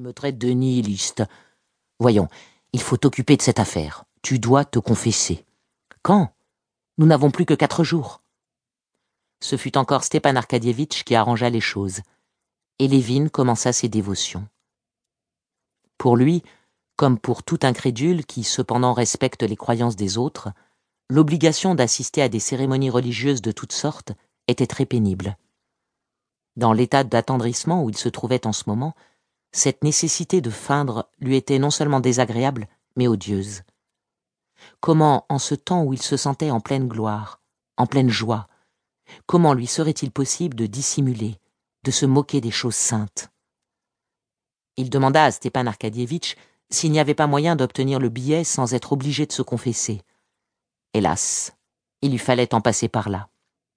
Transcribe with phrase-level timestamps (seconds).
[0.00, 1.22] Me traites de nihiliste.
[2.00, 2.28] Voyons,
[2.72, 4.04] il faut t'occuper de cette affaire.
[4.22, 5.44] Tu dois te confesser.
[6.02, 6.34] Quand?
[6.98, 8.20] Nous n'avons plus que quatre jours.
[9.40, 12.00] Ce fut encore Stepan Arkadievitch qui arrangea les choses,
[12.80, 14.48] et Lévin commença ses dévotions.
[15.96, 16.42] Pour lui,
[16.96, 20.48] comme pour tout incrédule qui cependant respecte les croyances des autres,
[21.08, 24.12] l'obligation d'assister à des cérémonies religieuses de toutes sortes
[24.48, 25.36] était très pénible.
[26.56, 28.94] Dans l'état d'attendrissement où il se trouvait en ce moment,
[29.54, 32.66] cette nécessité de feindre lui était non seulement désagréable,
[32.96, 33.62] mais odieuse.
[34.80, 37.40] Comment, en ce temps où il se sentait en pleine gloire,
[37.76, 38.48] en pleine joie,
[39.26, 41.38] comment lui serait-il possible de dissimuler,
[41.84, 43.30] de se moquer des choses saintes?
[44.76, 46.34] Il demanda à Stepan Arkadievitch
[46.68, 50.02] s'il n'y avait pas moyen d'obtenir le billet sans être obligé de se confesser.
[50.94, 51.52] Hélas,
[52.02, 53.28] il lui fallait en passer par là.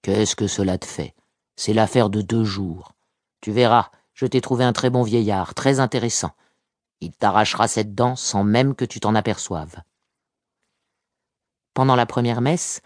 [0.00, 1.14] Qu'est-ce que cela te fait?
[1.56, 2.94] C'est l'affaire de deux jours.
[3.42, 6.32] Tu verras, je t'ai trouvé un très bon vieillard, très intéressant.
[7.00, 9.76] Il t'arrachera cette dent sans même que tu t'en aperçoives.
[11.74, 12.80] Pendant la première messe,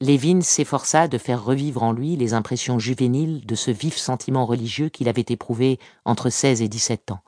[0.00, 4.88] Lévin s'efforça de faire revivre en lui les impressions juvéniles de ce vif sentiment religieux
[4.88, 7.20] qu'il avait éprouvé entre seize et dix-sept ans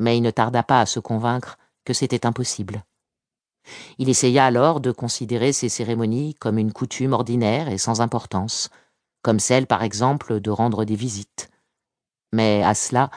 [0.00, 2.84] mais il ne tarda pas à se convaincre que c'était impossible.
[3.98, 8.70] Il essaya alors de considérer ces cérémonies comme une coutume ordinaire et sans importance,
[9.22, 11.50] comme celle par exemple de rendre des visites.
[12.32, 13.10] Mais à cela,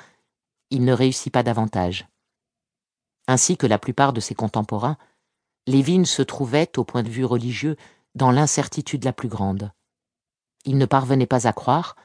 [0.70, 2.08] il ne réussit pas davantage.
[3.28, 4.98] Ainsi que la plupart de ses contemporains,
[5.68, 7.78] Lévin se trouvait, au point de vue religieux,
[8.16, 9.72] dans l'incertitude la plus grande.
[10.66, 11.96] Il ne parvenait pas à croire,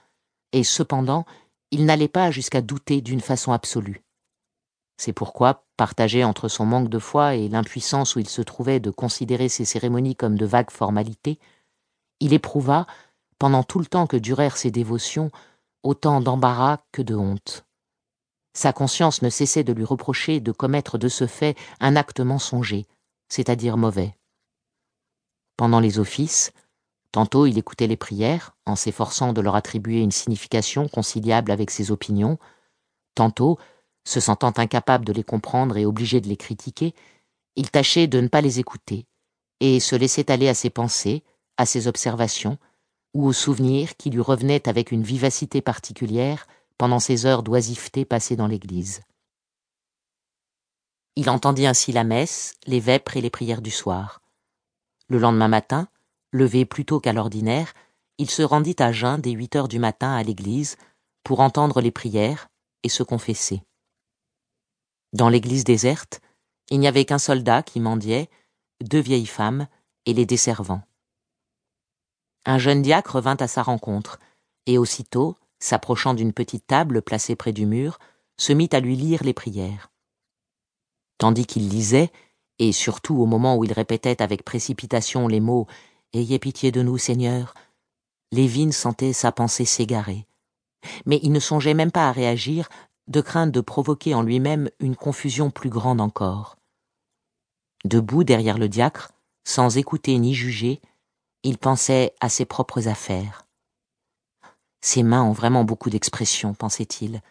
[0.53, 1.25] et cependant,
[1.71, 4.03] il n'allait pas jusqu'à douter d'une façon absolue.
[4.99, 8.91] C'est pourquoi, partagé entre son manque de foi et l'impuissance où il se trouvait de
[8.91, 11.39] considérer ces cérémonies comme de vagues formalités,
[12.21, 12.87] il éprouva,
[13.39, 15.31] pendant tout le temps que durèrent ses dévotions,
[15.87, 17.65] autant d'embarras que de honte.
[18.53, 22.87] Sa conscience ne cessait de lui reprocher de commettre de ce fait un acte mensonger,
[23.29, 24.17] c'est-à-dire mauvais.
[25.57, 26.53] Pendant les offices,
[27.13, 31.91] tantôt il écoutait les prières, en s'efforçant de leur attribuer une signification conciliable avec ses
[31.91, 32.39] opinions,
[33.15, 33.59] tantôt
[34.05, 36.95] se sentant incapable de les comprendre et obligé de les critiquer,
[37.55, 39.07] il tâchait de ne pas les écouter,
[39.61, 41.23] et se laissait aller à ses pensées,
[41.57, 42.59] à ses observations,
[43.17, 46.47] ou aux souvenirs qui lui revenaient avec une vivacité particulière
[46.77, 49.01] pendant ces heures d'oisiveté passées dans l'église.
[51.17, 54.21] Il entendit ainsi la messe, les vêpres et les prières du soir.
[55.09, 55.89] Le lendemain matin,
[56.31, 57.73] levé plus tôt qu'à l'ordinaire,
[58.19, 60.77] il se rendit à jeun dès huit heures du matin à l'église
[61.25, 62.49] pour entendre les prières
[62.83, 63.63] et se confesser.
[65.15, 66.21] Dans l'église déserte,
[66.71, 68.29] il n'y avait qu'un soldat qui mendiait,
[68.83, 69.69] deux vieilles femmes
[70.05, 70.83] et les desservants.
[72.47, 74.19] Un jeune diacre vint à sa rencontre,
[74.67, 77.99] et aussitôt, s'approchant d'une petite table placée près du mur,
[78.39, 79.91] se mit à lui lire les prières.
[81.19, 82.11] Tandis qu'il lisait,
[82.59, 85.67] et surtout au moment où il répétait avec précipitation les mots
[86.13, 87.55] Ayez pitié de nous, Seigneur,
[88.33, 90.27] Lévin sentait sa pensée s'égarer.
[91.05, 92.69] Mais il ne songeait même pas à réagir,
[93.09, 96.57] de crainte de provoquer en lui-même une confusion plus grande encore.
[97.85, 99.13] Debout derrière le diacre,
[99.45, 100.81] sans écouter ni juger,
[101.47, 103.47] il pensait à ses propres affaires.
[104.81, 107.23] Ses mains ont vraiment beaucoup d'expression, pensait-il,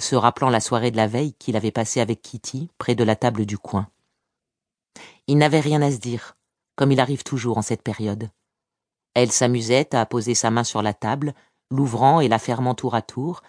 [0.00, 3.16] se rappelant la soirée de la veille qu'il avait passée avec Kitty près de la
[3.16, 3.88] table du coin.
[5.26, 6.36] Il n'avait rien à se dire,
[6.76, 8.30] comme il arrive toujours en cette période.
[9.12, 11.34] Elle s'amusait à poser sa main sur la table,
[11.68, 13.42] l'ouvrant et la fermant tour à tour,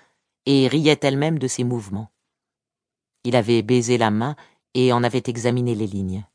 [0.48, 2.10] et riait elle-même de ses mouvements.
[3.26, 4.36] Il avait baisé la main
[4.74, 6.26] et en avait examiné les lignes.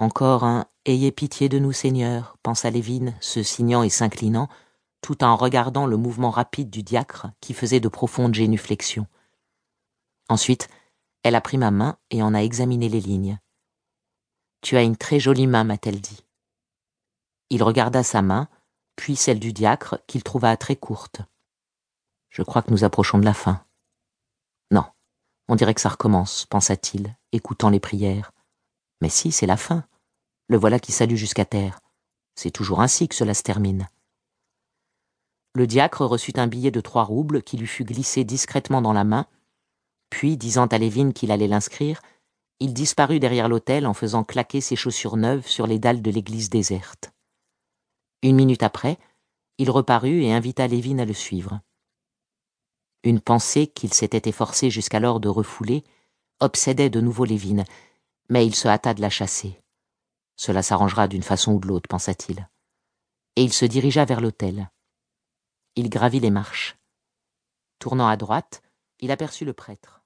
[0.00, 4.48] Encore un Ayez pitié de nous, Seigneur, pensa Lévin, se signant et s'inclinant,
[5.02, 9.06] tout en regardant le mouvement rapide du diacre qui faisait de profondes génuflexions.
[10.30, 10.70] Ensuite,
[11.22, 13.38] elle a pris ma main et en a examiné les lignes.
[14.62, 16.24] Tu as une très jolie main, m'a-t-elle dit.
[17.50, 18.48] Il regarda sa main,
[18.96, 21.20] puis celle du diacre, qu'il trouva très courte.
[22.30, 23.66] Je crois que nous approchons de la fin.
[24.70, 24.86] Non,
[25.48, 28.32] on dirait que ça recommence, pensa-t-il, écoutant les prières.
[29.02, 29.84] Mais si, c'est la fin.
[30.50, 31.78] Le voilà qui salue jusqu'à terre.
[32.34, 33.88] C'est toujours ainsi que cela se termine.
[35.54, 39.04] Le diacre reçut un billet de trois roubles qui lui fut glissé discrètement dans la
[39.04, 39.26] main,
[40.10, 42.02] puis, disant à Lévin qu'il allait l'inscrire,
[42.58, 46.50] il disparut derrière l'autel en faisant claquer ses chaussures neuves sur les dalles de l'église
[46.50, 47.12] déserte.
[48.24, 48.98] Une minute après,
[49.58, 51.60] il reparut et invita Lévin à le suivre.
[53.04, 55.84] Une pensée qu'il s'était efforcé jusqu'alors de refouler
[56.40, 57.62] obsédait de nouveau Lévin,
[58.28, 59.60] mais il se hâta de la chasser.
[60.40, 62.48] Cela s'arrangera d'une façon ou de l'autre, pensa-t-il.
[63.36, 64.70] Et il se dirigea vers l'autel.
[65.76, 66.78] Il gravit les marches.
[67.78, 68.62] Tournant à droite,
[69.00, 69.99] il aperçut le prêtre.